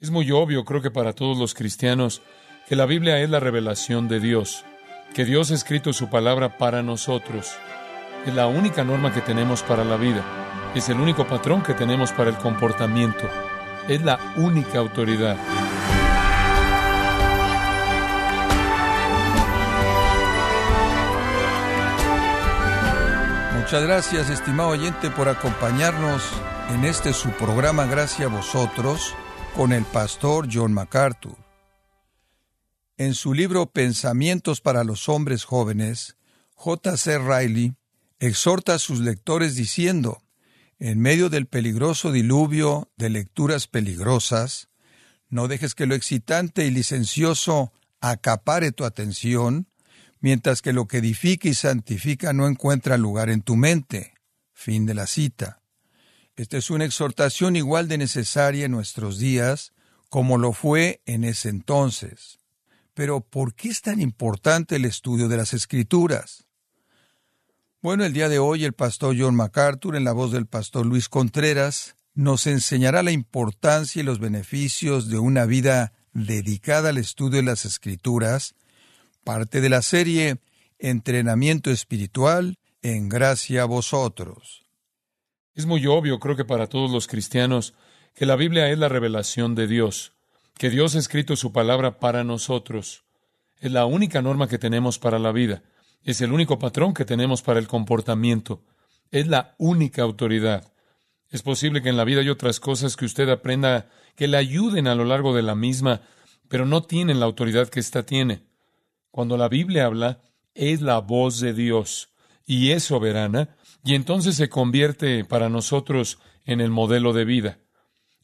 [0.00, 2.22] Es muy obvio, creo que para todos los cristianos,
[2.66, 4.64] que la Biblia es la revelación de Dios,
[5.12, 7.52] que Dios ha escrito su palabra para nosotros.
[8.24, 10.24] Es la única norma que tenemos para la vida,
[10.74, 13.28] es el único patrón que tenemos para el comportamiento,
[13.88, 15.36] es la única autoridad.
[23.58, 26.22] Muchas gracias, estimado oyente, por acompañarnos
[26.70, 29.14] en este su programa Gracias a vosotros
[29.60, 31.36] con el pastor John MacArthur.
[32.96, 36.16] En su libro Pensamientos para los hombres jóvenes,
[36.54, 37.18] J.C.
[37.18, 37.74] Riley
[38.20, 40.22] exhorta a sus lectores diciendo,
[40.78, 44.70] en medio del peligroso diluvio de lecturas peligrosas,
[45.28, 47.70] no dejes que lo excitante y licencioso
[48.00, 49.68] acapare tu atención,
[50.20, 54.14] mientras que lo que edifica y santifica no encuentra lugar en tu mente.
[54.54, 55.59] Fin de la cita.
[56.40, 59.74] Esta es una exhortación igual de necesaria en nuestros días
[60.08, 62.38] como lo fue en ese entonces.
[62.94, 66.46] Pero ¿por qué es tan importante el estudio de las Escrituras?
[67.82, 71.10] Bueno, el día de hoy el pastor John MacArthur, en la voz del pastor Luis
[71.10, 77.42] Contreras, nos enseñará la importancia y los beneficios de una vida dedicada al estudio de
[77.42, 78.54] las Escrituras
[79.24, 80.38] parte de la serie
[80.78, 84.69] Entrenamiento Espiritual en Gracia a Vosotros.
[85.54, 87.74] Es muy obvio, creo que para todos los cristianos,
[88.14, 90.12] que la Biblia es la revelación de Dios,
[90.56, 93.04] que Dios ha escrito su palabra para nosotros.
[93.58, 95.62] Es la única norma que tenemos para la vida,
[96.04, 98.62] es el único patrón que tenemos para el comportamiento,
[99.10, 100.72] es la única autoridad.
[101.30, 104.86] Es posible que en la vida hay otras cosas que usted aprenda que le ayuden
[104.86, 106.02] a lo largo de la misma,
[106.48, 108.42] pero no tienen la autoridad que ésta tiene.
[109.10, 110.20] Cuando la Biblia habla,
[110.54, 112.10] es la voz de Dios
[112.46, 117.58] y es soberana, y entonces se convierte para nosotros en el modelo de vida.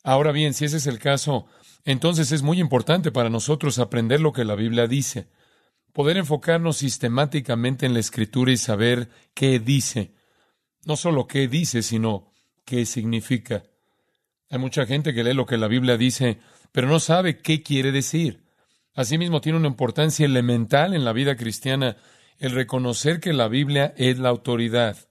[0.03, 1.47] Ahora bien, si ese es el caso,
[1.85, 5.29] entonces es muy importante para nosotros aprender lo que la Biblia dice,
[5.93, 10.13] poder enfocarnos sistemáticamente en la Escritura y saber qué dice,
[10.85, 12.33] no solo qué dice, sino
[12.65, 13.65] qué significa.
[14.51, 16.39] Hay mucha gente que lee lo que la Biblia dice,
[16.71, 18.45] pero no sabe qué quiere decir.
[18.95, 21.97] Asimismo, tiene una importancia elemental en la vida cristiana
[22.39, 25.06] el reconocer que la Biblia es la autoridad.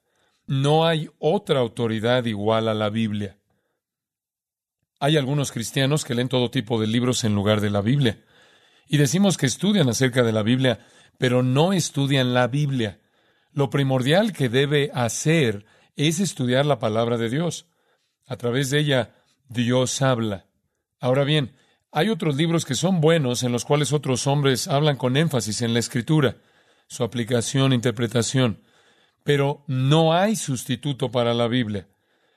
[0.47, 3.37] No hay otra autoridad igual a la Biblia.
[4.99, 8.23] Hay algunos cristianos que leen todo tipo de libros en lugar de la Biblia.
[8.87, 10.85] Y decimos que estudian acerca de la Biblia,
[11.17, 13.01] pero no estudian la Biblia.
[13.51, 17.67] Lo primordial que debe hacer es estudiar la palabra de Dios.
[18.27, 19.15] A través de ella,
[19.47, 20.45] Dios habla.
[20.99, 21.55] Ahora bien,
[21.91, 25.73] hay otros libros que son buenos en los cuales otros hombres hablan con énfasis en
[25.73, 26.37] la escritura,
[26.87, 28.61] su aplicación, interpretación,
[29.25, 31.87] pero no hay sustituto para la Biblia.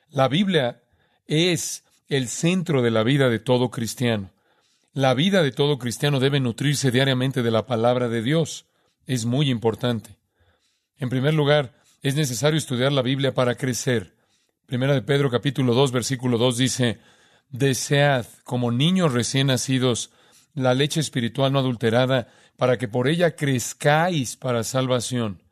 [0.08, 0.82] La Biblia
[1.26, 4.30] es el centro de la vida de todo cristiano.
[4.94, 8.64] La vida de todo cristiano debe nutrirse diariamente de la palabra de Dios.
[9.06, 10.16] Es muy importante.
[10.96, 14.14] En primer lugar, es necesario estudiar la Biblia para crecer.
[14.64, 17.00] Primera de Pedro capítulo 2 versículo 2 dice,
[17.50, 20.10] Desead, como niños recién nacidos,
[20.54, 25.42] la leche espiritual no adulterada, para que por ella crezcáis para salvación.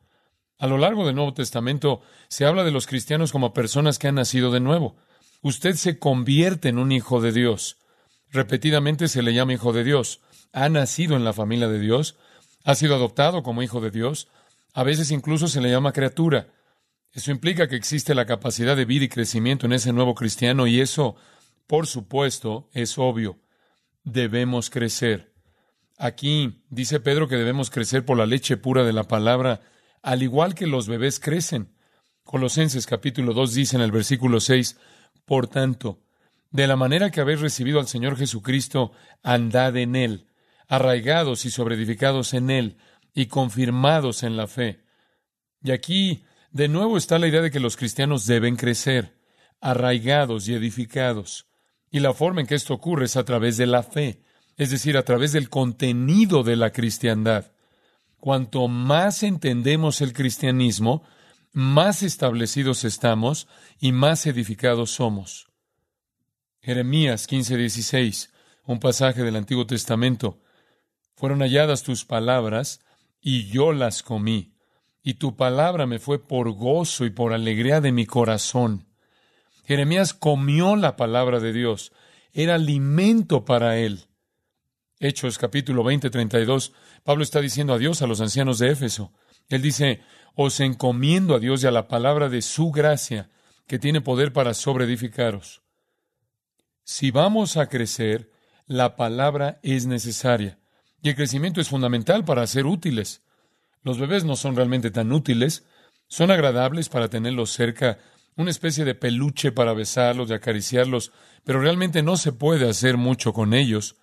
[0.57, 4.15] A lo largo del Nuevo Testamento se habla de los cristianos como personas que han
[4.15, 4.95] nacido de nuevo.
[5.41, 7.77] Usted se convierte en un hijo de Dios.
[8.31, 10.21] Repetidamente se le llama hijo de Dios.
[10.53, 12.17] Ha nacido en la familia de Dios.
[12.63, 14.27] Ha sido adoptado como hijo de Dios.
[14.73, 16.47] A veces incluso se le llama criatura.
[17.13, 20.81] Eso implica que existe la capacidad de vida y crecimiento en ese nuevo cristiano y
[20.81, 21.15] eso
[21.67, 23.37] por supuesto, es obvio,
[24.05, 25.33] debemos crecer.
[25.97, 29.61] Aquí dice Pedro que debemos crecer por la leche pura de la palabra,
[30.01, 31.73] al igual que los bebés crecen.
[32.23, 34.77] Colosenses capítulo 2 dice en el versículo 6,
[35.25, 36.01] Por tanto,
[36.51, 38.91] de la manera que habéis recibido al Señor Jesucristo,
[39.23, 40.27] andad en Él,
[40.67, 42.77] arraigados y sobreedificados en Él,
[43.13, 44.83] y confirmados en la fe.
[45.63, 49.17] Y aquí, de nuevo, está la idea de que los cristianos deben crecer,
[49.59, 51.47] arraigados y edificados.
[51.89, 54.21] Y la forma en que esto ocurre es a través de la fe,
[54.55, 57.51] es decir, a través del contenido de la cristiandad.
[58.19, 61.03] Cuanto más entendemos el cristianismo,
[61.53, 63.47] más establecidos estamos
[63.79, 65.47] y más edificados somos.
[66.61, 68.31] Jeremías 15:16,
[68.65, 70.41] un pasaje del Antiguo Testamento.
[71.15, 72.81] Fueron halladas tus palabras
[73.21, 74.53] y yo las comí,
[75.03, 78.87] y tu palabra me fue por gozo y por alegría de mi corazón.
[79.63, 81.91] Jeremías comió la palabra de Dios,
[82.33, 84.05] era alimento para él.
[84.99, 86.73] Hechos capítulo 20, 32,
[87.03, 89.13] Pablo está diciendo adiós a los ancianos de Éfeso.
[89.47, 90.01] Él dice,
[90.33, 93.29] os encomiendo a Dios y a la palabra de su gracia,
[93.67, 95.61] que tiene poder para sobreedificaros.
[96.83, 98.31] Si vamos a crecer,
[98.69, 100.59] La palabra es necesaria.
[101.01, 103.21] Y el crecimiento es fundamental para ser útiles.
[103.81, 105.63] Los bebés no son realmente tan útiles.
[106.09, 107.97] Son agradables para tenerlos cerca,
[108.35, 111.13] una especie de peluche para besarlos y acariciarlos,
[111.45, 113.95] pero realmente no se puede hacer mucho con ellos.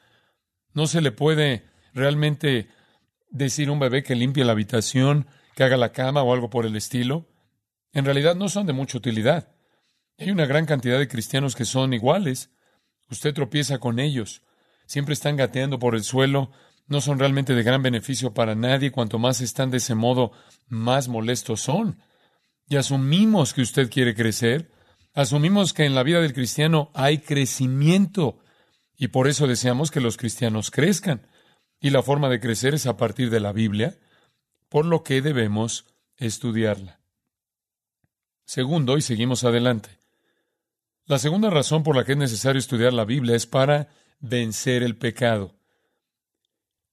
[0.74, 2.68] No se le puede realmente
[3.30, 6.66] decir a un bebé que limpie la habitación, que haga la cama o algo por
[6.66, 7.28] el estilo.
[7.92, 9.54] En realidad no son de mucha utilidad.
[10.18, 12.50] Hay una gran cantidad de cristianos que son iguales.
[13.10, 14.42] Usted tropieza con ellos.
[14.86, 16.50] Siempre están gateando por el suelo.
[16.86, 18.92] No son realmente de gran beneficio para nadie.
[18.92, 20.32] Cuanto más están de ese modo,
[20.68, 22.00] más molestos son.
[22.68, 24.70] Y asumimos que usted quiere crecer.
[25.14, 28.43] Asumimos que en la vida del cristiano hay crecimiento.
[28.96, 31.26] Y por eso deseamos que los cristianos crezcan.
[31.80, 33.98] Y la forma de crecer es a partir de la Biblia,
[34.68, 35.86] por lo que debemos
[36.16, 37.00] estudiarla.
[38.44, 39.98] Segundo, y seguimos adelante.
[41.06, 43.88] La segunda razón por la que es necesario estudiar la Biblia es para
[44.20, 45.54] vencer el pecado.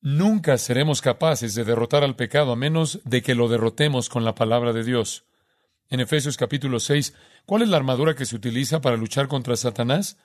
[0.01, 4.35] Nunca seremos capaces de derrotar al pecado a menos de que lo derrotemos con la
[4.35, 5.25] palabra de Dios.
[5.89, 7.13] En Efesios capítulo 6,
[7.45, 10.17] ¿cuál es la armadura que se utiliza para luchar contra Satanás?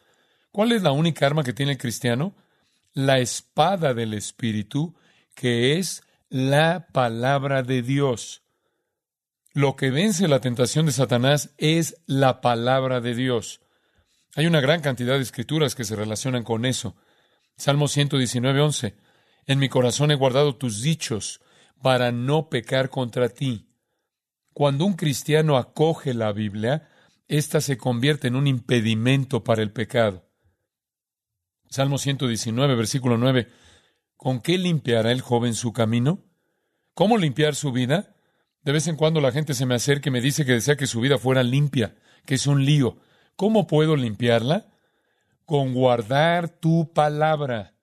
[0.51, 2.35] ¿Cuál es la única arma que tiene el cristiano?
[2.93, 4.95] La espada del Espíritu,
[5.35, 8.43] que es la palabra de Dios.
[9.53, 13.61] Lo que vence la tentación de Satanás es la palabra de Dios.
[14.35, 16.95] Hay una gran cantidad de escrituras que se relacionan con eso.
[17.57, 18.97] Salmo 119, 11.
[19.47, 21.41] En mi corazón he guardado tus dichos
[21.81, 23.71] para no pecar contra ti.
[24.53, 26.89] Cuando un cristiano acoge la Biblia,
[27.29, 30.26] ésta se convierte en un impedimento para el pecado.
[31.69, 33.49] Salmo 119, versículo 9.
[34.17, 36.25] ¿Con qué limpiará el joven su camino?
[36.95, 38.17] ¿Cómo limpiar su vida?
[38.63, 40.87] De vez en cuando la gente se me acerca y me dice que desea que
[40.87, 42.99] su vida fuera limpia, que es un lío.
[43.37, 44.67] ¿Cómo puedo limpiarla?
[45.45, 47.75] Con guardar tu palabra.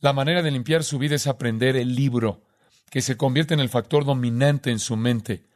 [0.00, 2.42] La manera de limpiar su vida es aprender el libro,
[2.90, 5.46] que se convierte en el factor dominante en su mente.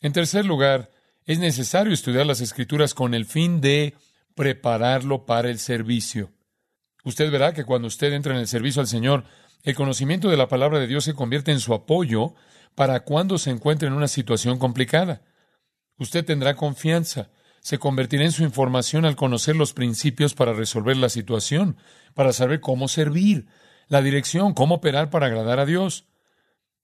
[0.00, 0.90] En tercer lugar,
[1.26, 3.94] es necesario estudiar las escrituras con el fin de
[4.34, 6.32] prepararlo para el servicio.
[7.04, 9.24] Usted verá que cuando usted entra en el servicio al Señor,
[9.62, 12.34] el conocimiento de la palabra de Dios se convierte en su apoyo
[12.74, 15.22] para cuando se encuentre en una situación complicada.
[15.98, 17.30] Usted tendrá confianza
[17.64, 21.78] se convertirá en su información al conocer los principios para resolver la situación,
[22.12, 23.46] para saber cómo servir,
[23.88, 26.04] la dirección, cómo operar para agradar a Dios.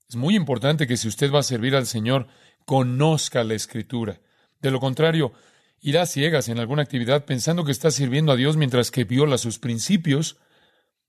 [0.09, 2.29] Es muy importante que si usted va a servir al Señor,
[2.65, 4.23] conozca la Escritura.
[4.63, 5.35] De lo contrario,
[5.81, 9.59] irá ciegas en alguna actividad pensando que está sirviendo a Dios mientras que viola sus
[9.59, 10.37] principios.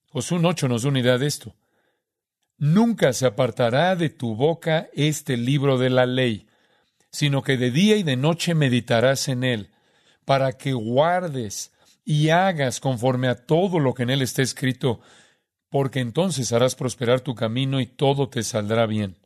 [0.09, 1.55] Josué 8 nos da una idea de esto.
[2.57, 6.47] Nunca se apartará de tu boca este libro de la ley,
[7.09, 9.71] sino que de día y de noche meditarás en él,
[10.25, 11.71] para que guardes
[12.05, 15.01] y hagas conforme a todo lo que en él está escrito,
[15.69, 19.17] porque entonces harás prosperar tu camino y todo te saldrá bien.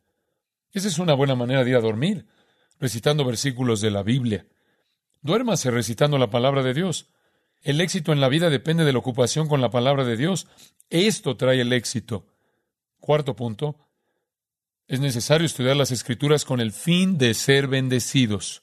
[0.71, 2.25] Esa es una buena manera de ir a dormir,
[2.79, 4.45] recitando versículos de la Biblia.
[5.25, 7.07] Duérmase recitando la palabra de Dios.
[7.63, 10.45] El éxito en la vida depende de la ocupación con la palabra de Dios.
[10.91, 12.27] Esto trae el éxito.
[12.99, 13.89] Cuarto punto,
[14.85, 18.61] es necesario estudiar las escrituras con el fin de ser bendecidos.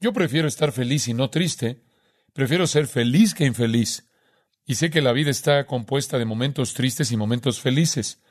[0.00, 1.84] Yo prefiero estar feliz y no triste.
[2.32, 4.08] Prefiero ser feliz que infeliz.
[4.64, 8.22] Y sé que la vida está compuesta de momentos tristes y momentos felices.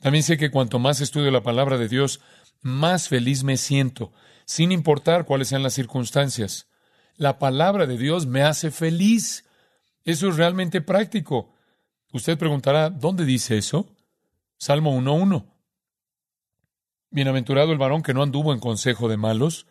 [0.00, 2.18] También sé que cuanto más estudio la palabra de Dios,
[2.62, 4.12] más feliz me siento,
[4.44, 6.68] sin importar cuáles sean las circunstancias.
[7.16, 9.44] La palabra de Dios me hace feliz.
[10.04, 11.54] Eso es realmente práctico.
[12.12, 13.88] Usted preguntará, ¿dónde dice eso?
[14.56, 15.44] Salmo 1.1.
[17.10, 19.66] Bienaventurado el varón que no anduvo en consejo de malos,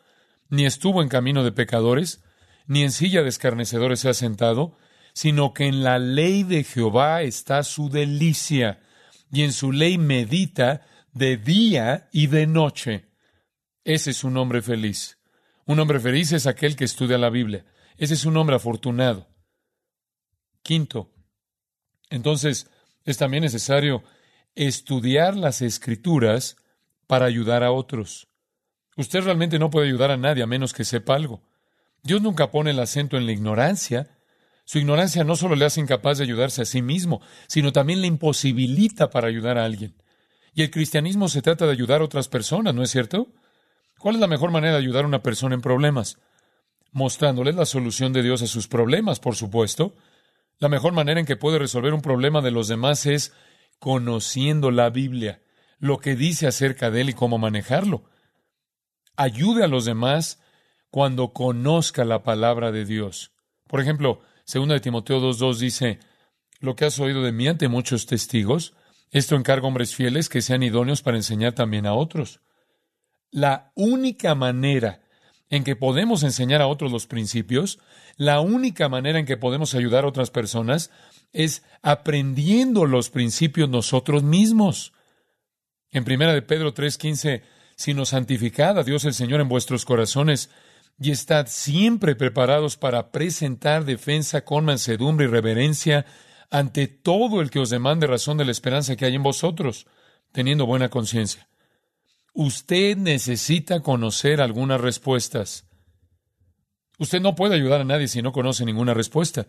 [0.50, 2.24] ni estuvo en camino de pecadores,
[2.68, 4.78] ni en silla de escarnecedores se ha sentado,
[5.14, 8.80] sino que en la ley de Jehová está su delicia,
[9.32, 13.13] y en su ley medita de día y de noche.
[13.84, 15.18] Ese es un hombre feliz.
[15.66, 17.66] Un hombre feliz es aquel que estudia la Biblia.
[17.98, 19.28] Ese es un hombre afortunado.
[20.62, 21.12] Quinto,
[22.10, 22.70] entonces
[23.04, 24.04] es también necesario
[24.56, 26.58] estudiar las escrituras
[27.08, 28.28] para ayudar a otros.
[28.96, 31.44] Usted realmente no puede ayudar a nadie a menos que sepa algo.
[32.04, 34.18] Dios nunca pone el acento en la ignorancia.
[34.66, 38.08] Su ignorancia no solo le hace incapaz de ayudarse a sí mismo, sino también le
[38.08, 39.96] imposibilita para ayudar a alguien.
[40.54, 43.34] Y el cristianismo se trata de ayudar a otras personas, ¿no es cierto?
[44.04, 46.18] ¿Cuál es la mejor manera de ayudar a una persona en problemas?
[46.92, 49.96] Mostrándoles la solución de Dios a sus problemas, por supuesto.
[50.60, 53.32] La mejor manera en que puede resolver un problema de los demás es
[53.80, 55.42] conociendo la Biblia
[55.80, 58.04] lo que dice acerca de él y cómo manejarlo.
[59.16, 60.42] Ayude a los demás
[60.90, 63.32] cuando conozca la palabra de Dios.
[63.70, 64.20] Por ejemplo,
[64.54, 66.00] 2 de Timoteo 2.2 dice,
[66.60, 68.74] lo que has oído de mí ante muchos testigos.
[69.12, 72.42] Esto encarga hombres fieles que sean idóneos para enseñar también a otros.
[73.34, 75.02] La única manera
[75.50, 77.80] en que podemos enseñar a otros los principios,
[78.16, 80.92] la única manera en que podemos ayudar a otras personas
[81.32, 84.94] es aprendiendo los principios nosotros mismos.
[85.90, 87.42] En primera de Pedro 3:15,
[87.76, 90.52] sino santificad a Dios el Señor en vuestros corazones
[91.00, 96.06] y estad siempre preparados para presentar defensa con mansedumbre y reverencia
[96.52, 99.88] ante todo el que os demande razón de la esperanza que hay en vosotros,
[100.32, 101.48] teniendo buena conciencia.
[102.34, 105.68] Usted necesita conocer algunas respuestas.
[106.98, 109.46] Usted no puede ayudar a nadie si no conoce ninguna respuesta.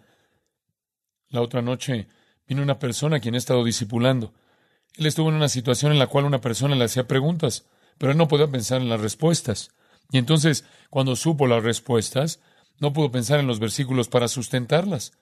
[1.31, 2.09] La otra noche
[2.47, 4.35] vino una persona a quien he estado discipulando.
[4.97, 8.19] Él estuvo en una situación en la cual una persona le hacía preguntas, pero él
[8.19, 9.71] no podía pensar en las respuestas.
[10.11, 12.41] Y entonces, cuando supo las respuestas,
[12.81, 15.13] no pudo pensar en los versículos para sustentarlas.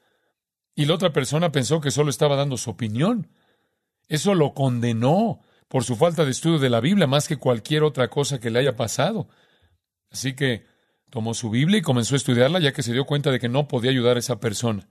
[0.74, 3.28] Y la otra persona pensó que solo estaba dando su opinión.
[4.08, 5.40] Eso lo condenó
[5.72, 8.58] por su falta de estudio de la Biblia más que cualquier otra cosa que le
[8.58, 9.30] haya pasado.
[10.10, 10.66] Así que
[11.08, 13.68] tomó su Biblia y comenzó a estudiarla ya que se dio cuenta de que no
[13.68, 14.86] podía ayudar a esa persona.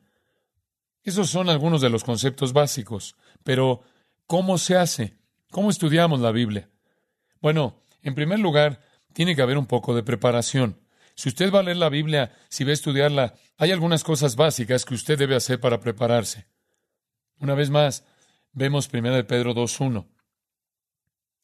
[1.04, 3.16] Esos son algunos de los conceptos básicos.
[3.44, 3.84] Pero,
[4.26, 5.14] ¿cómo se hace?
[5.52, 6.68] ¿Cómo estudiamos la Biblia?
[7.42, 8.82] Bueno, en primer lugar,
[9.14, 10.80] tiene que haber un poco de preparación.
[11.14, 14.84] Si usted va a leer la Biblia, si va a estudiarla, hay algunas cosas básicas
[14.84, 16.48] que usted debe hacer para prepararse.
[17.38, 18.04] Una vez más,
[18.52, 20.11] vemos 1 de Pedro 2.1.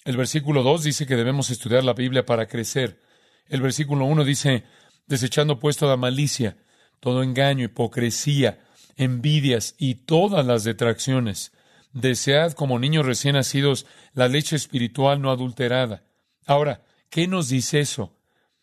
[0.08, 3.02] El versículo 2 dice que debemos estudiar la Biblia para crecer.
[3.50, 4.64] El versículo 1 dice,
[5.06, 6.56] desechando puesto la malicia,
[7.02, 8.64] todo engaño, hipocresía,
[8.96, 11.52] envidias y todas las detracciones.
[11.92, 16.06] Desead como niños recién nacidos la leche espiritual no adulterada.
[16.46, 18.14] Ahora, ¿qué nos dice eso?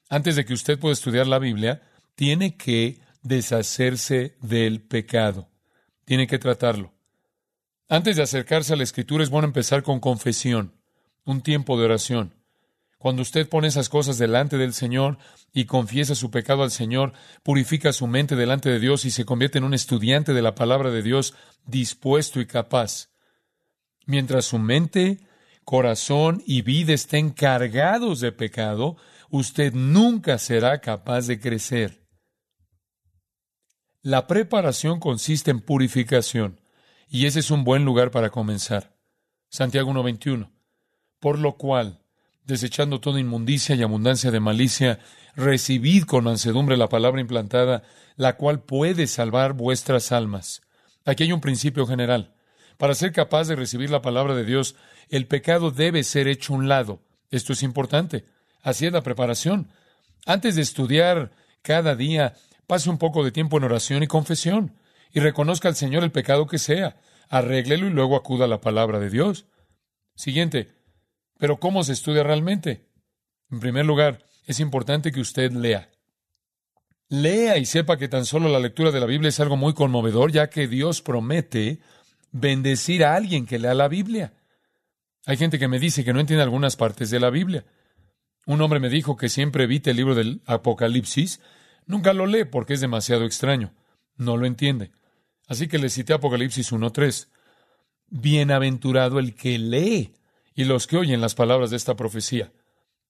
[0.09, 1.83] antes de que usted pueda estudiar la Biblia,
[2.15, 5.51] tiene que deshacerse del pecado.
[6.07, 6.95] Tiene que tratarlo.
[7.87, 10.73] Antes de acercarse a la Escritura es bueno empezar con confesión,
[11.25, 12.35] un tiempo de oración.
[12.99, 15.19] Cuando usted pone esas cosas delante del Señor
[15.53, 17.13] y confiesa su pecado al Señor,
[17.43, 20.91] purifica su mente delante de Dios y se convierte en un estudiante de la palabra
[20.91, 21.35] de Dios
[21.67, 23.11] dispuesto y capaz.
[24.07, 25.19] Mientras su mente,
[25.65, 28.97] corazón y vida estén cargados de pecado,
[29.29, 32.07] usted nunca será capaz de crecer.
[34.01, 36.61] La preparación consiste en purificación,
[37.07, 38.97] y ese es un buen lugar para comenzar.
[39.51, 40.54] Santiago 1.21.
[41.25, 42.01] Por lo cual,
[42.45, 44.99] desechando toda inmundicia y abundancia de malicia,
[45.35, 47.83] recibid con mansedumbre la palabra implantada,
[48.17, 50.61] la cual puede salvar vuestras almas.
[51.07, 52.35] Aquí hay un principio general.
[52.77, 54.77] Para ser capaz de recibir la palabra de Dios,
[55.09, 57.01] el pecado debe ser hecho un lado.
[57.31, 58.27] Esto es importante.
[58.61, 59.71] Así es la preparación.
[60.27, 61.31] Antes de estudiar
[61.63, 62.35] cada día,
[62.67, 64.77] pase un poco de tiempo en oración y confesión
[65.11, 67.01] y reconozca al Señor el pecado que sea.
[67.31, 69.47] Arréglelo y luego acuda a la palabra de Dios.
[70.17, 70.84] Siguiente.
[71.39, 72.87] Pero ¿cómo se estudia realmente?
[73.51, 75.91] En primer lugar, es importante que usted lea.
[77.09, 80.33] Lea y sepa que tan solo la lectura de la Biblia es algo muy conmovedor,
[80.33, 81.81] ya que Dios promete
[82.33, 84.35] bendecir a alguien que lea la Biblia.
[85.27, 87.65] Hay gente que me dice que no entiende algunas partes de la Biblia.
[88.47, 91.41] Un hombre me dijo que siempre evite el libro del Apocalipsis.
[91.87, 93.73] Nunca lo lee porque es demasiado extraño.
[94.17, 94.91] No lo entiende.
[95.47, 97.29] Así que le cité Apocalipsis 1.3.
[98.09, 100.15] Bienaventurado el que lee
[100.55, 102.53] y los que oyen las palabras de esta profecía.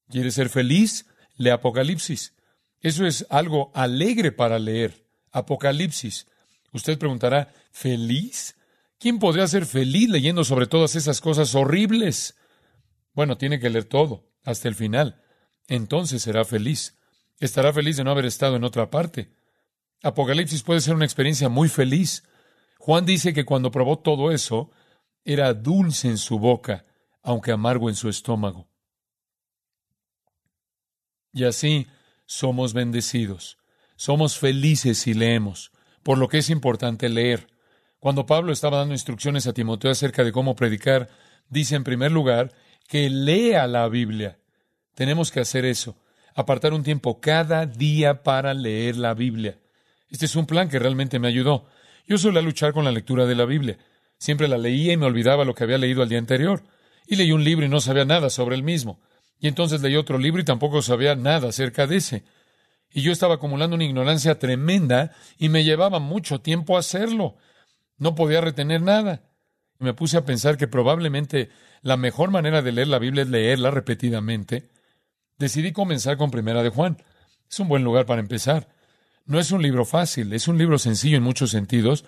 [0.09, 1.07] ¿Quiere ser feliz?
[1.37, 2.35] Lee Apocalipsis.
[2.81, 5.07] Eso es algo alegre para leer.
[5.33, 6.27] Apocalipsis.
[6.73, 8.57] Usted preguntará, ¿feliz?
[8.99, 12.37] ¿Quién podría ser feliz leyendo sobre todas esas cosas horribles?
[13.13, 15.21] Bueno, tiene que leer todo, hasta el final
[15.69, 16.97] entonces será feliz.
[17.41, 19.31] Estará feliz de no haber estado en otra parte.
[20.03, 22.25] Apocalipsis puede ser una experiencia muy feliz.
[22.79, 24.71] Juan dice que cuando probó todo eso,
[25.25, 26.85] era dulce en su boca,
[27.25, 28.69] aunque amargo en su estómago.
[31.33, 31.88] Y así
[32.26, 33.59] somos bendecidos.
[33.97, 37.49] Somos felices si leemos, por lo que es importante leer.
[37.99, 41.09] Cuando Pablo estaba dando instrucciones a Timoteo acerca de cómo predicar,
[41.49, 42.52] dice en primer lugar
[42.88, 44.38] que lea la Biblia.
[44.95, 45.97] Tenemos que hacer eso,
[46.35, 49.59] apartar un tiempo cada día para leer la Biblia.
[50.11, 51.66] Este es un plan que realmente me ayudó.
[52.07, 53.78] Yo solía luchar con la lectura de la Biblia.
[54.19, 56.62] Siempre la leía y me olvidaba lo que había leído al día anterior.
[57.06, 59.00] Y leí un libro y no sabía nada sobre el mismo.
[59.38, 62.25] Y entonces leí otro libro y tampoco sabía nada acerca de ese.
[62.90, 67.37] Y yo estaba acumulando una ignorancia tremenda y me llevaba mucho tiempo hacerlo.
[67.99, 69.23] No podía retener nada.
[69.78, 71.50] Me puse a pensar que probablemente
[71.82, 74.70] la mejor manera de leer la Biblia es leerla repetidamente
[75.38, 77.02] decidí comenzar con Primera de Juan.
[77.50, 78.68] Es un buen lugar para empezar.
[79.26, 82.04] No es un libro fácil, es un libro sencillo en muchos sentidos,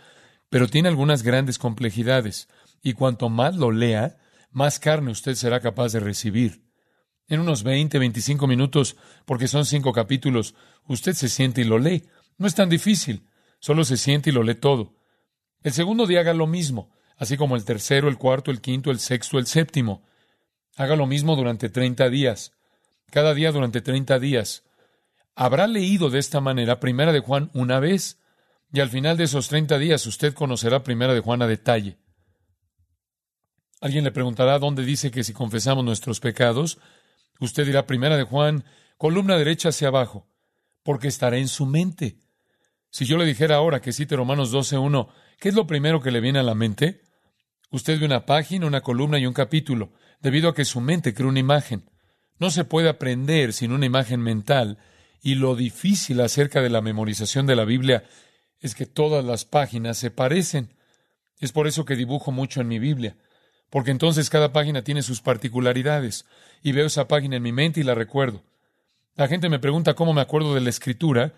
[0.51, 2.49] pero tiene algunas grandes complejidades,
[2.83, 4.17] y cuanto más lo lea,
[4.57, 6.63] más carne usted será capaz de recibir.
[7.29, 8.97] En unos 20, 25 minutos,
[9.27, 10.55] porque son cinco capítulos,
[10.87, 12.09] usted se siente y lo lee.
[12.39, 13.29] No es tan difícil,
[13.61, 14.95] solo se siente y lo lee todo.
[15.63, 18.99] El segundo día haga lo mismo, así como el tercero, el cuarto, el quinto, el
[18.99, 20.07] sexto, el séptimo.
[20.79, 22.53] Haga lo mismo durante 30 días,
[23.11, 24.65] cada día durante 30 días.
[25.35, 28.23] Habrá leído de esta manera Primera de Juan una vez,
[28.73, 31.99] y al final de esos 30 días usted conocerá Primera de Juan a detalle.
[33.81, 36.79] Alguien le preguntará dónde dice que si confesamos nuestros pecados,
[37.41, 38.65] usted dirá Primera de Juan,
[38.97, 40.27] columna derecha hacia abajo,
[40.83, 42.19] porque estará en su mente.
[42.91, 46.21] Si yo le dijera ahora que cite Romanos 12.1, ¿qué es lo primero que le
[46.21, 47.03] viene a la mente?
[47.71, 51.29] Usted ve una página, una columna y un capítulo, debido a que su mente crea
[51.29, 51.91] una imagen.
[52.39, 54.79] No se puede aprender sin una imagen mental,
[55.21, 58.05] y lo difícil acerca de la memorización de la Biblia
[58.61, 60.75] es que todas las páginas se parecen.
[61.39, 63.17] Es por eso que dibujo mucho en mi Biblia,
[63.71, 66.27] porque entonces cada página tiene sus particularidades,
[66.63, 68.43] y veo esa página en mi mente y la recuerdo.
[69.15, 71.35] La gente me pregunta cómo me acuerdo de la escritura,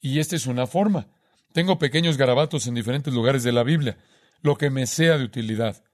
[0.00, 1.08] y esta es una forma.
[1.52, 3.96] Tengo pequeños garabatos en diferentes lugares de la Biblia,
[4.42, 5.84] lo que me sea de utilidad.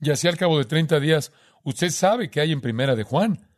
[0.00, 1.32] Y así al cabo de treinta días,
[1.64, 3.48] usted sabe que hay en primera de Juan.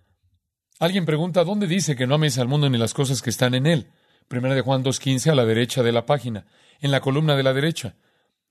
[0.79, 3.67] Alguien pregunta, ¿dónde dice que no ames al mundo ni las cosas que están en
[3.67, 3.91] él?
[4.29, 6.47] Primera de Juan 2.15 a la derecha de la página,
[6.81, 7.97] en la columna de la derecha.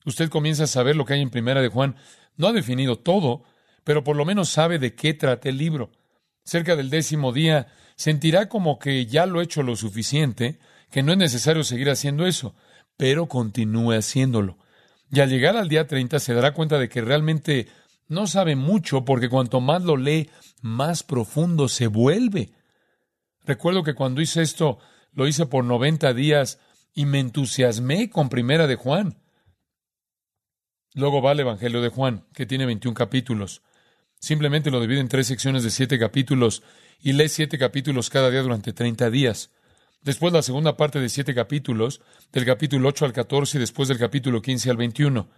[0.06, 1.96] Usted comienza a saber lo que hay en Primera de Juan.
[2.38, 3.44] No ha definido todo,
[3.84, 5.92] pero por lo menos sabe de qué trata el libro.
[6.44, 10.60] Cerca del décimo día, sentirá como que ya lo ha hecho lo suficiente,
[10.92, 12.56] que no es necesario seguir haciendo eso,
[12.96, 14.58] pero continúe haciéndolo.
[15.12, 17.68] Y al llegar al día 30 se dará cuenta de que realmente
[18.08, 20.30] no sabe mucho porque cuanto más lo lee,
[20.62, 22.52] más profundo se vuelve.
[23.46, 24.80] Recuerdo que cuando hice esto,
[25.14, 26.60] lo hice por 90 días
[26.94, 29.18] y me entusiasmé con Primera de Juan.
[30.94, 33.62] Luego va el Evangelio de Juan, que tiene 21 capítulos.
[34.20, 36.64] Simplemente lo divide en tres secciones de siete capítulos
[37.00, 39.52] y lee siete capítulos cada día durante 30 días.
[40.02, 44.00] Después la segunda parte de siete capítulos, del capítulo 8 al 14 y después del
[44.00, 45.30] capítulo 15 al 21.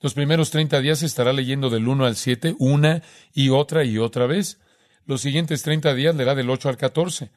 [0.00, 3.02] Los primeros 30 días estará leyendo del 1 al 7 una
[3.34, 4.58] y otra y otra vez.
[5.04, 7.30] Los siguientes 30 días leerá del 8 al 14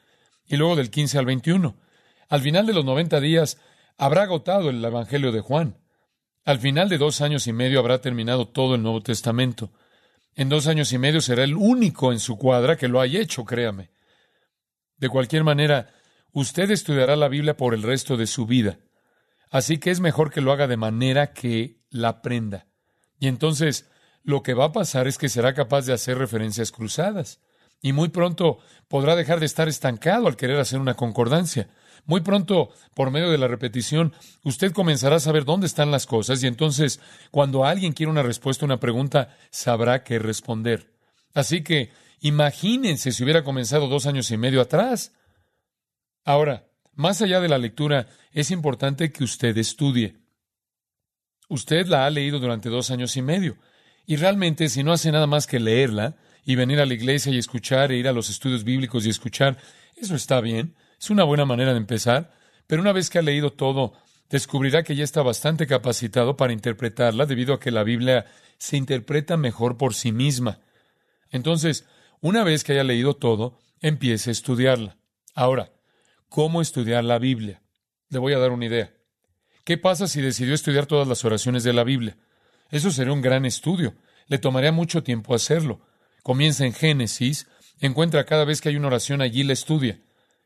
[0.47, 1.75] y luego del 15 al 21.
[2.29, 3.57] Al final de los 90 días
[3.97, 5.77] habrá agotado el Evangelio de Juan.
[6.45, 9.71] Al final de dos años y medio habrá terminado todo el Nuevo Testamento.
[10.35, 13.45] En dos años y medio será el único en su cuadra que lo haya hecho,
[13.45, 13.91] créame.
[14.97, 15.93] De cualquier manera,
[16.31, 18.79] usted estudiará la Biblia por el resto de su vida.
[19.51, 22.67] Así que es mejor que lo haga de manera que la aprenda.
[23.19, 23.89] Y entonces
[24.23, 27.39] lo que va a pasar es que será capaz de hacer referencias cruzadas.
[27.81, 31.69] Y muy pronto podrá dejar de estar estancado al querer hacer una concordancia.
[32.05, 34.13] Muy pronto, por medio de la repetición,
[34.43, 36.99] usted comenzará a saber dónde están las cosas y entonces,
[37.31, 40.93] cuando alguien quiere una respuesta a una pregunta, sabrá qué responder.
[41.33, 45.13] Así que, imagínense si hubiera comenzado dos años y medio atrás.
[46.25, 50.17] Ahora, más allá de la lectura, es importante que usted estudie.
[51.47, 53.57] Usted la ha leído durante dos años y medio.
[54.05, 57.37] Y realmente, si no hace nada más que leerla y venir a la iglesia y
[57.37, 59.57] escuchar e ir a los estudios bíblicos y escuchar,
[59.95, 60.75] eso está bien.
[61.03, 62.31] Es una buena manera de empezar.
[62.65, 63.91] Pero una vez que ha leído todo,
[64.29, 68.25] descubrirá que ya está bastante capacitado para interpretarla debido a que la Biblia
[68.57, 70.61] se interpreta mejor por sí misma.
[71.29, 71.85] Entonces,
[72.21, 74.95] una vez que haya leído todo, empiece a estudiarla.
[75.35, 75.73] Ahora,
[76.29, 77.61] ¿cómo estudiar la Biblia?
[78.07, 78.93] Le voy a dar una idea.
[79.65, 82.15] ¿Qué pasa si decidió estudiar todas las oraciones de la Biblia?
[82.71, 83.93] Eso sería un gran estudio.
[84.27, 85.81] Le tomaría mucho tiempo hacerlo.
[86.21, 87.49] Comienza en Génesis,
[87.81, 89.99] encuentra cada vez que hay una oración allí la estudia.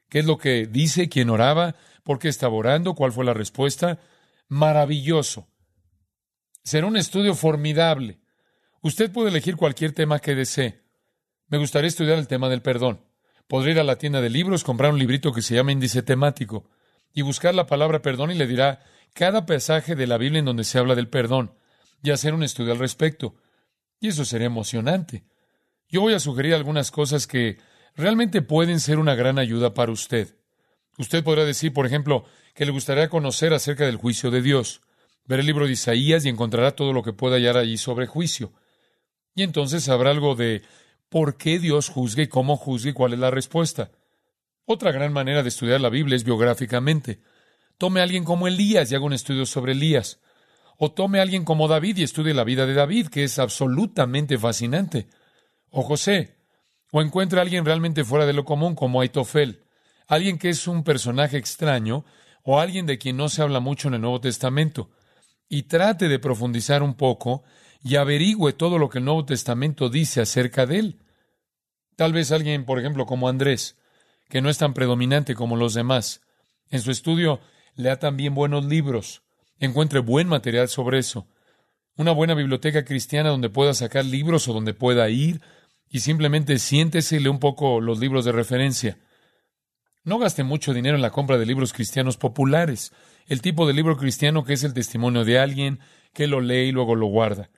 [0.09, 1.09] ¿Qué es lo que dice?
[1.09, 1.75] ¿Quién oraba?
[2.03, 2.95] ¿Por qué estaba orando?
[2.95, 3.99] ¿Cuál fue la respuesta?
[4.47, 5.47] Maravilloso.
[6.63, 8.19] Será un estudio formidable.
[8.81, 10.81] Usted puede elegir cualquier tema que desee.
[11.47, 13.01] Me gustaría estudiar el tema del perdón.
[13.47, 16.69] Podría ir a la tienda de libros, comprar un librito que se llama índice temático
[17.13, 20.63] y buscar la palabra perdón y le dirá cada pasaje de la Biblia en donde
[20.63, 21.53] se habla del perdón
[22.03, 23.35] y hacer un estudio al respecto.
[23.99, 25.25] Y eso sería emocionante.
[25.89, 27.57] Yo voy a sugerir algunas cosas que
[27.97, 30.35] realmente pueden ser una gran ayuda para usted.
[30.97, 34.81] Usted podrá decir, por ejemplo, que le gustaría conocer acerca del juicio de Dios.
[35.25, 38.53] Ver el libro de Isaías y encontrará todo lo que pueda hallar allí sobre juicio.
[39.35, 40.61] Y entonces habrá algo de
[41.09, 43.91] por qué Dios juzga y cómo juzga y cuál es la respuesta.
[44.65, 47.19] Otra gran manera de estudiar la Biblia es biográficamente.
[47.77, 50.19] Tome a alguien como Elías y haga un estudio sobre Elías.
[50.77, 54.37] O tome a alguien como David y estudie la vida de David, que es absolutamente
[54.37, 55.07] fascinante.
[55.69, 56.36] O José.
[56.91, 59.63] O encuentre a alguien realmente fuera de lo común como Aitofel.
[60.07, 62.05] Alguien que es un personaje extraño
[62.43, 64.89] o alguien de quien no se habla mucho en el Nuevo Testamento.
[65.49, 67.43] y trate de profundizar un poco
[67.83, 70.99] y averigüe todo lo que el Nuevo Testamento dice acerca de él.
[71.95, 73.77] Tal vez alguien, por ejemplo, como Andrés,
[74.29, 76.21] que no es tan predominante como los demás,
[76.69, 77.39] en su estudio
[77.75, 79.23] lea también buenos libros,
[79.59, 81.27] encuentre buen material sobre eso.
[81.95, 85.41] Una buena biblioteca cristiana donde pueda sacar libros o donde pueda ir
[85.89, 88.97] y simplemente siéntese y lee un poco los libros de referencia.
[90.03, 92.93] No gaste mucho dinero en la compra de libros cristianos populares,
[93.25, 95.79] el tipo de libro cristiano que es el testimonio de alguien
[96.13, 97.49] que lo lee y luego lo guarda.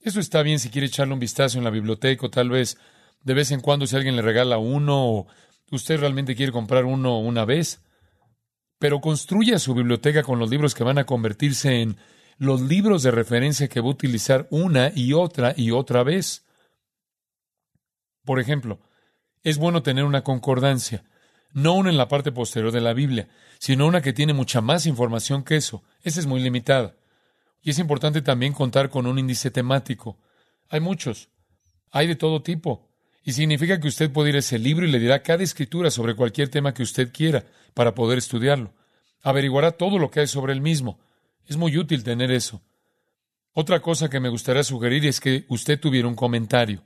[0.00, 2.78] Eso está bien si quiere echarle un vistazo en la biblioteca o tal vez
[3.22, 5.26] de vez en cuando si alguien le regala uno o
[5.70, 7.82] usted realmente quiere comprar uno una vez.
[8.78, 11.98] Pero construya su biblioteca con los libros que van a convertirse en
[12.38, 16.46] los libros de referencia que va a utilizar una y otra y otra vez.
[18.24, 18.80] Por ejemplo,
[19.42, 21.04] es bueno tener una concordancia,
[21.52, 23.28] no una en la parte posterior de la Biblia,
[23.58, 25.82] sino una que tiene mucha más información que eso.
[26.02, 26.94] Esa es muy limitada.
[27.62, 30.18] Y es importante también contar con un índice temático.
[30.68, 31.28] Hay muchos.
[31.90, 32.88] Hay de todo tipo.
[33.22, 36.14] Y significa que usted puede ir a ese libro y le dirá cada escritura sobre
[36.14, 38.72] cualquier tema que usted quiera para poder estudiarlo.
[39.22, 40.98] Averiguará todo lo que hay sobre el mismo.
[41.46, 42.62] Es muy útil tener eso.
[43.52, 46.82] Otra cosa que me gustaría sugerir es que usted tuviera un comentario.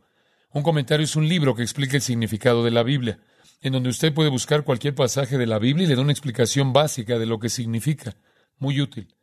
[0.54, 3.18] Un comentario es un libro que explica el significado de la Biblia
[3.60, 6.72] en donde usted puede buscar cualquier pasaje de la Biblia y le da una explicación
[6.72, 8.14] básica de lo que significa.
[8.58, 9.16] Muy útil.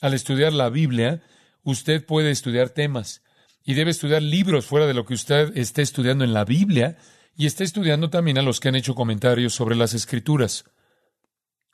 [0.00, 1.22] Al estudiar la Biblia,
[1.64, 3.22] usted puede estudiar temas
[3.64, 6.98] y debe estudiar libros fuera de lo que usted esté estudiando en la Biblia
[7.34, 10.66] y está estudiando también a los que han hecho comentarios sobre las escrituras.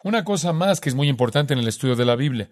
[0.03, 2.49] Una cosa más que es muy importante en el estudio de la Biblia.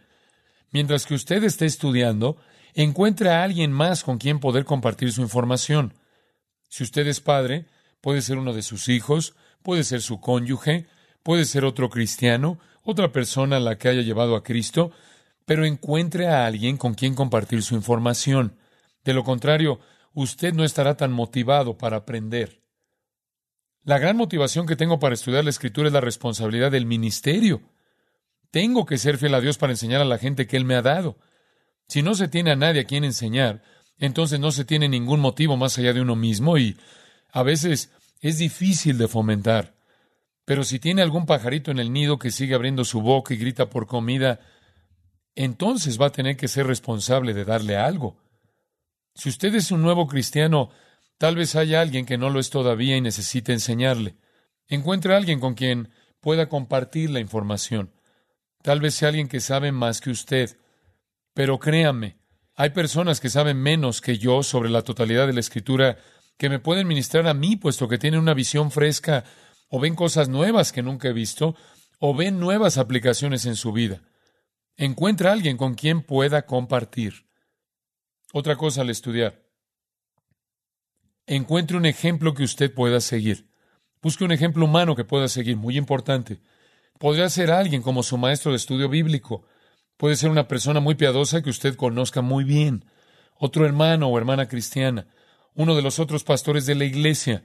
[0.72, 2.37] Mientras que usted esté estudiando,
[2.74, 5.94] encuentre a alguien más con quien poder compartir su información.
[6.75, 7.67] Si usted es padre,
[8.01, 10.89] puede ser uno de sus hijos, puede ser su cónyuge,
[11.23, 14.91] puede ser otro cristiano, otra persona a la que haya llevado a Cristo,
[15.45, 18.59] pero encuentre a alguien con quien compartir su información.
[19.05, 19.79] De lo contrario,
[20.15, 22.65] usted no estará tan motivado para aprender.
[23.85, 27.63] La gran motivación que tengo para estudiar la escritura es la responsabilidad del ministerio.
[28.51, 30.83] Tengo que ser fiel a Dios para enseñar a la gente que Él me ha
[30.83, 31.21] dado.
[31.87, 33.63] Si no se tiene a nadie a quien enseñar,
[34.05, 36.77] entonces no se tiene ningún motivo más allá de uno mismo y
[37.31, 37.90] a veces
[38.21, 39.75] es difícil de fomentar.
[40.45, 43.71] Pero si tiene algún pajarito en el nido que sigue abriendo su boca y grita
[43.71, 44.40] por comida,
[45.35, 48.17] entonces va a tener que ser responsable de darle algo.
[49.14, 50.71] Si usted es un nuevo cristiano,
[51.19, 54.17] tal vez haya alguien que no lo es todavía y necesite enseñarle.
[54.69, 55.90] Encuentre a alguien con quien
[56.21, 57.93] pueda compartir la información.
[58.62, 60.59] Tal vez sea alguien que sabe más que usted.
[61.35, 62.17] Pero créame,
[62.57, 65.99] hay personas que saben menos que yo sobre la totalidad de la escritura
[66.37, 69.25] que me pueden ministrar a mí, puesto que tienen una visión fresca,
[69.69, 71.57] o ven cosas nuevas que nunca he visto,
[71.99, 74.03] o ven nuevas aplicaciones en su vida.
[74.77, 77.27] Encuentra alguien con quien pueda compartir.
[78.33, 79.45] Otra cosa al estudiar.
[81.27, 83.49] Encuentre un ejemplo que usted pueda seguir.
[84.03, 86.40] Busque un ejemplo humano que pueda seguir, muy importante.
[86.99, 89.47] Podría ser alguien como su maestro de estudio bíblico.
[90.05, 92.85] Puede ser una persona muy piadosa que usted conozca muy bien.
[93.38, 95.07] Otro hermano o hermana cristiana
[95.55, 97.43] uno de los otros pastores de la iglesia,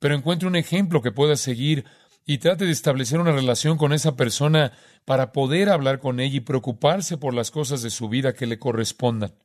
[0.00, 1.84] pero encuentre un ejemplo que pueda seguir
[2.26, 4.72] y trate de establecer una relación con esa persona
[5.04, 8.58] para poder hablar con ella y preocuparse por las cosas de su vida que le
[8.58, 9.36] correspondan.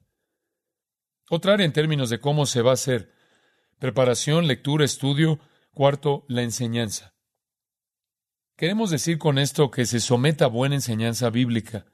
[1.29, 3.13] Otra área en términos de cómo se va a hacer.
[3.77, 5.37] Preparación, lectura, estudio.
[5.75, 7.13] Cuarto, la enseñanza.
[8.55, 11.85] Queremos decir con esto que se someta a buena enseñanza bíblica.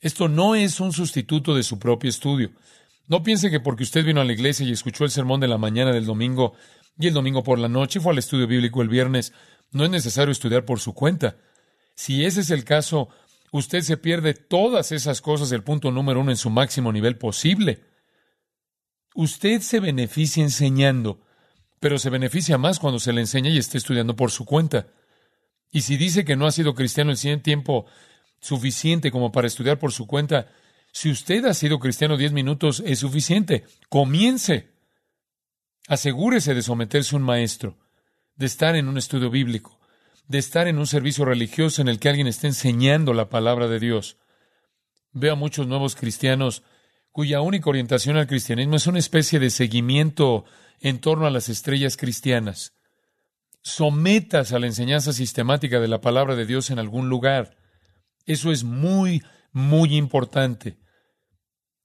[0.00, 2.50] Esto no es un sustituto de su propio estudio.
[3.08, 5.58] No piense que porque usted vino a la iglesia y escuchó el sermón de la
[5.58, 6.54] mañana del domingo
[6.98, 9.32] y el domingo por la noche fue al estudio bíblico el viernes,
[9.70, 11.36] no es necesario estudiar por su cuenta.
[11.94, 13.08] Si ese es el caso,
[13.52, 17.84] usted se pierde todas esas cosas del punto número uno en su máximo nivel posible.
[19.14, 21.22] Usted se beneficia enseñando,
[21.80, 24.88] pero se beneficia más cuando se le enseña y esté estudiando por su cuenta.
[25.70, 27.86] Y si dice que no ha sido cristiano el tiempo
[28.46, 30.48] suficiente como para estudiar por su cuenta,
[30.92, 33.64] si usted ha sido cristiano diez minutos, es suficiente.
[33.88, 34.70] Comience.
[35.88, 37.76] Asegúrese de someterse a un maestro,
[38.36, 39.78] de estar en un estudio bíblico,
[40.26, 43.78] de estar en un servicio religioso en el que alguien esté enseñando la palabra de
[43.78, 44.16] Dios.
[45.12, 46.62] Veo a muchos nuevos cristianos
[47.12, 50.44] cuya única orientación al cristianismo es una especie de seguimiento
[50.80, 52.74] en torno a las estrellas cristianas.
[53.62, 57.56] Sometas a la enseñanza sistemática de la palabra de Dios en algún lugar.
[58.26, 60.76] Eso es muy, muy importante.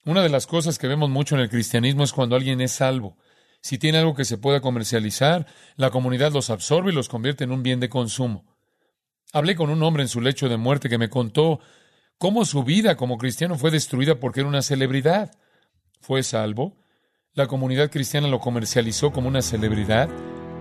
[0.04, 3.18] Una de las cosas que vemos mucho en el cristianismo es cuando alguien es salvo.
[3.62, 7.52] Si tiene algo que se pueda comercializar, la comunidad los absorbe y los convierte en
[7.52, 8.58] un bien de consumo.
[9.32, 11.60] Hablé con un hombre en su lecho de muerte que me contó
[12.18, 15.32] cómo su vida como cristiano fue destruida porque era una celebridad.
[16.02, 16.78] Fue salvo,
[17.34, 20.10] la comunidad cristiana lo comercializó como una celebridad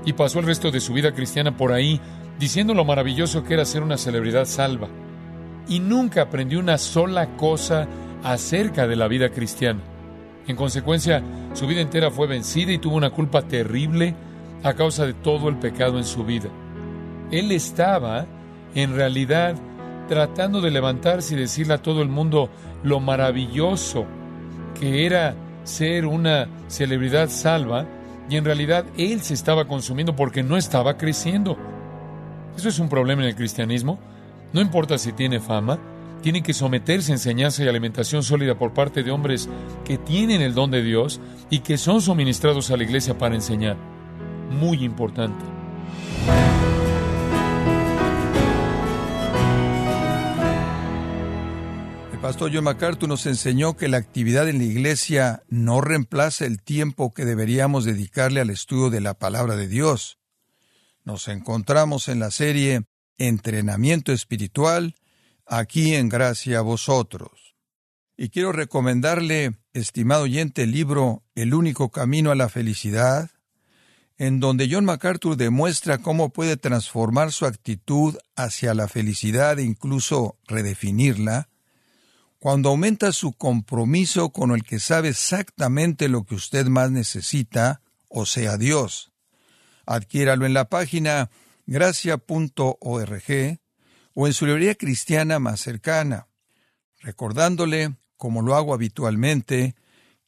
[0.05, 1.99] y pasó el resto de su vida cristiana por ahí
[2.39, 4.89] diciendo lo maravilloso que era ser una celebridad salva.
[5.69, 7.87] Y nunca aprendió una sola cosa
[8.23, 9.81] acerca de la vida cristiana.
[10.47, 11.23] En consecuencia,
[11.55, 14.15] su vida entera fue vencida y tuvo una culpa terrible
[14.63, 16.49] a causa de todo el pecado en su vida.
[17.31, 18.27] Él estaba,
[18.75, 19.55] en realidad,
[20.09, 22.51] tratando de levantarse y decirle a todo el mundo
[22.83, 24.07] lo maravilloso
[24.79, 27.87] que era ser una celebridad salva,
[28.29, 31.57] y en realidad él se estaba consumiendo porque no estaba creciendo.
[32.57, 33.99] Eso es un problema en el cristianismo.
[34.53, 35.79] No importa si tiene fama,
[36.23, 39.49] tiene que someterse a enseñanza y alimentación sólida por parte de hombres
[39.85, 43.77] que tienen el don de Dios y que son suministrados a la iglesia para enseñar.
[44.51, 45.45] Muy importante.
[52.21, 57.15] pastor John MacArthur nos enseñó que la actividad en la iglesia no reemplaza el tiempo
[57.15, 60.19] que deberíamos dedicarle al estudio de la palabra de Dios.
[61.03, 62.83] Nos encontramos en la serie
[63.21, 64.95] Entrenamiento Espiritual,
[65.45, 67.55] aquí en Gracia a vosotros.
[68.17, 73.31] Y quiero recomendarle, estimado oyente, el libro El único camino a la felicidad,
[74.17, 80.39] en donde John MacArthur demuestra cómo puede transformar su actitud hacia la felicidad e incluso
[80.47, 81.51] redefinirla,
[82.39, 88.25] cuando aumenta su compromiso con el que sabe exactamente lo que usted más necesita, o
[88.25, 89.13] sea Dios.
[89.85, 91.31] Adquiéralo en la página
[91.71, 93.59] gracia.org
[94.13, 96.27] o en su librería cristiana más cercana,
[96.99, 99.77] recordándole, como lo hago habitualmente,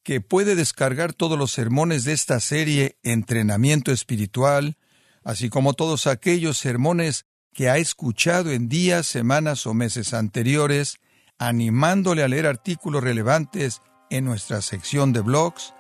[0.05, 4.79] que puede descargar todos los sermones de esta serie Entrenamiento Espiritual,
[5.25, 10.99] así como todos aquellos sermones que ha escuchado en días, semanas o meses anteriores,
[11.39, 15.75] animándole a leer artículos relevantes en nuestra sección de blogs,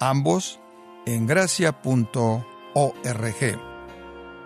[0.00, 0.58] ambos
[1.06, 2.44] en gracia.org.